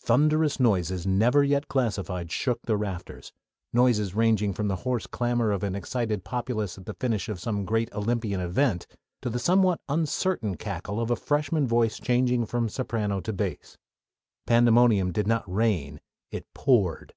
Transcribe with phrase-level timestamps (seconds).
[0.00, 3.30] Thunderous noises never yet classified shook the rafters
[3.72, 7.64] noises ranging from the hoarse clamor of an excited populace at the finish of some
[7.64, 8.88] great Olympian event,
[9.22, 13.78] to the somewhat uncertain cackle of a freshman voice changing from soprano to bass.
[14.44, 16.00] Pandemonium did not reign:
[16.32, 17.14] it poured.